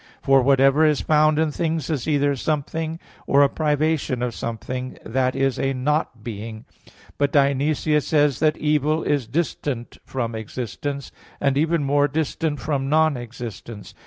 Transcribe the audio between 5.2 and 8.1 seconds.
is a "not being." But Dionysius